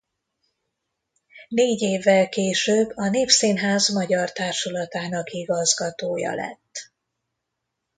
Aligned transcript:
Négy 1.49 1.81
évvel 1.81 2.29
később 2.29 2.91
a 2.95 3.09
Népszínház 3.09 3.87
magyar 3.93 4.31
társulatának 4.31 5.31
igazgatója 5.31 6.33
lett. 6.35 6.91